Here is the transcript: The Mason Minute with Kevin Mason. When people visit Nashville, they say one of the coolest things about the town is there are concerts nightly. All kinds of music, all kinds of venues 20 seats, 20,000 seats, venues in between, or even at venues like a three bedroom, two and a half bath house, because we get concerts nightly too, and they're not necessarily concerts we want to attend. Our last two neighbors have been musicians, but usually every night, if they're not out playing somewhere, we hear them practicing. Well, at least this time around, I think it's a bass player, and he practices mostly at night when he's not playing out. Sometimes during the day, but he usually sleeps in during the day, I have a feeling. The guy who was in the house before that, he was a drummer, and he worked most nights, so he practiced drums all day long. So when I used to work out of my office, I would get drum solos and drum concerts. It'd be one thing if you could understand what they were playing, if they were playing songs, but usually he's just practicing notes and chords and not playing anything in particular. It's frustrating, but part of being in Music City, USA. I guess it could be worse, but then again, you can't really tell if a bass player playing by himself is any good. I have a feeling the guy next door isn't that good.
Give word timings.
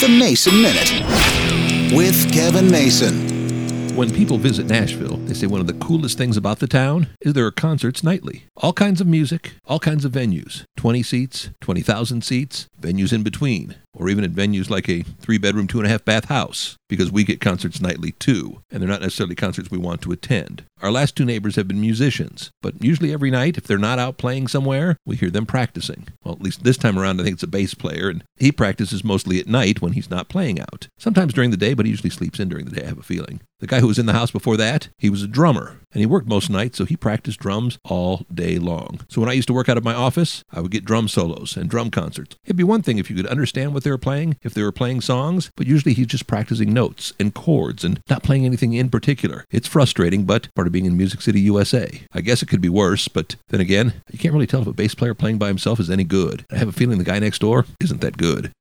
The 0.00 0.08
Mason 0.08 0.62
Minute 0.62 1.94
with 1.94 2.32
Kevin 2.32 2.70
Mason. 2.70 3.94
When 3.94 4.10
people 4.10 4.38
visit 4.38 4.64
Nashville, 4.64 5.18
they 5.18 5.34
say 5.34 5.46
one 5.46 5.60
of 5.60 5.66
the 5.66 5.74
coolest 5.74 6.16
things 6.16 6.38
about 6.38 6.58
the 6.58 6.66
town 6.66 7.08
is 7.20 7.34
there 7.34 7.44
are 7.44 7.50
concerts 7.50 8.02
nightly. 8.02 8.44
All 8.56 8.72
kinds 8.72 9.02
of 9.02 9.06
music, 9.06 9.56
all 9.66 9.78
kinds 9.78 10.06
of 10.06 10.12
venues 10.12 10.64
20 10.78 11.02
seats, 11.02 11.50
20,000 11.60 12.24
seats, 12.24 12.66
venues 12.80 13.12
in 13.12 13.22
between, 13.22 13.76
or 14.00 14.08
even 14.08 14.24
at 14.24 14.32
venues 14.32 14.70
like 14.70 14.88
a 14.88 15.02
three 15.02 15.36
bedroom, 15.36 15.66
two 15.66 15.78
and 15.78 15.86
a 15.86 15.90
half 15.90 16.04
bath 16.04 16.24
house, 16.24 16.76
because 16.88 17.12
we 17.12 17.22
get 17.22 17.40
concerts 17.40 17.80
nightly 17.80 18.12
too, 18.12 18.62
and 18.70 18.80
they're 18.80 18.88
not 18.88 19.02
necessarily 19.02 19.34
concerts 19.34 19.70
we 19.70 19.78
want 19.78 20.00
to 20.00 20.10
attend. 20.10 20.64
Our 20.80 20.90
last 20.90 21.14
two 21.14 21.26
neighbors 21.26 21.56
have 21.56 21.68
been 21.68 21.80
musicians, 21.80 22.50
but 22.62 22.82
usually 22.82 23.12
every 23.12 23.30
night, 23.30 23.58
if 23.58 23.64
they're 23.64 23.76
not 23.76 23.98
out 23.98 24.16
playing 24.16 24.48
somewhere, 24.48 24.96
we 25.04 25.16
hear 25.16 25.28
them 25.28 25.44
practicing. 25.44 26.08
Well, 26.24 26.34
at 26.34 26.40
least 26.40 26.64
this 26.64 26.78
time 26.78 26.98
around, 26.98 27.20
I 27.20 27.24
think 27.24 27.34
it's 27.34 27.42
a 27.42 27.46
bass 27.48 27.74
player, 27.74 28.08
and 28.08 28.24
he 28.36 28.50
practices 28.50 29.04
mostly 29.04 29.38
at 29.38 29.46
night 29.46 29.82
when 29.82 29.92
he's 29.92 30.10
not 30.10 30.30
playing 30.30 30.58
out. 30.58 30.88
Sometimes 30.98 31.34
during 31.34 31.50
the 31.50 31.58
day, 31.58 31.74
but 31.74 31.84
he 31.84 31.90
usually 31.90 32.10
sleeps 32.10 32.40
in 32.40 32.48
during 32.48 32.64
the 32.64 32.74
day, 32.74 32.84
I 32.84 32.88
have 32.88 32.98
a 32.98 33.02
feeling. 33.02 33.40
The 33.58 33.66
guy 33.66 33.80
who 33.80 33.88
was 33.88 33.98
in 33.98 34.06
the 34.06 34.14
house 34.14 34.30
before 34.30 34.56
that, 34.56 34.88
he 34.96 35.10
was 35.10 35.22
a 35.22 35.28
drummer, 35.28 35.79
and 35.92 36.00
he 36.00 36.06
worked 36.06 36.28
most 36.28 36.50
nights, 36.50 36.78
so 36.78 36.84
he 36.84 36.96
practiced 36.96 37.40
drums 37.40 37.78
all 37.84 38.24
day 38.32 38.58
long. 38.58 39.00
So 39.08 39.20
when 39.20 39.30
I 39.30 39.34
used 39.34 39.48
to 39.48 39.54
work 39.54 39.68
out 39.68 39.76
of 39.76 39.84
my 39.84 39.94
office, 39.94 40.44
I 40.52 40.60
would 40.60 40.70
get 40.70 40.84
drum 40.84 41.08
solos 41.08 41.56
and 41.56 41.68
drum 41.68 41.90
concerts. 41.90 42.36
It'd 42.44 42.56
be 42.56 42.64
one 42.64 42.82
thing 42.82 42.98
if 42.98 43.10
you 43.10 43.16
could 43.16 43.26
understand 43.26 43.74
what 43.74 43.84
they 43.84 43.90
were 43.90 43.98
playing, 43.98 44.36
if 44.42 44.54
they 44.54 44.62
were 44.62 44.72
playing 44.72 45.00
songs, 45.00 45.50
but 45.56 45.66
usually 45.66 45.94
he's 45.94 46.06
just 46.06 46.26
practicing 46.26 46.72
notes 46.72 47.12
and 47.18 47.34
chords 47.34 47.84
and 47.84 48.00
not 48.08 48.22
playing 48.22 48.44
anything 48.46 48.72
in 48.72 48.90
particular. 48.90 49.44
It's 49.50 49.68
frustrating, 49.68 50.24
but 50.24 50.52
part 50.54 50.66
of 50.66 50.72
being 50.72 50.86
in 50.86 50.96
Music 50.96 51.20
City, 51.20 51.40
USA. 51.40 52.02
I 52.12 52.20
guess 52.20 52.42
it 52.42 52.48
could 52.48 52.60
be 52.60 52.68
worse, 52.68 53.08
but 53.08 53.36
then 53.48 53.60
again, 53.60 53.94
you 54.10 54.18
can't 54.18 54.34
really 54.34 54.46
tell 54.46 54.62
if 54.62 54.66
a 54.66 54.72
bass 54.72 54.94
player 54.94 55.14
playing 55.14 55.38
by 55.38 55.48
himself 55.48 55.80
is 55.80 55.90
any 55.90 56.04
good. 56.04 56.44
I 56.50 56.56
have 56.56 56.68
a 56.68 56.72
feeling 56.72 56.98
the 56.98 57.04
guy 57.04 57.18
next 57.18 57.40
door 57.40 57.66
isn't 57.80 58.00
that 58.00 58.16
good. 58.16 58.52